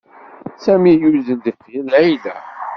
[0.63, 2.33] Sami yuzzel deffir Layla.